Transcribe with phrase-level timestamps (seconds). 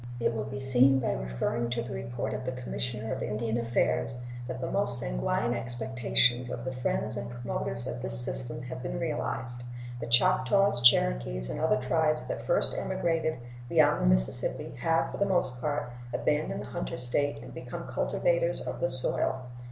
[0.19, 4.17] It will be seen by referring to the report of the Commissioner of Indian Affairs
[4.47, 8.97] that the most sanguine expectations of the friends and promoters of this system have been
[8.99, 9.61] realized.
[9.99, 13.37] The Choctaws, Cherokees, and other tribes that first emigrated
[13.69, 18.59] beyond the Mississippi have for the most part abandoned the hunter state and become cultivators
[18.59, 19.43] of the soil.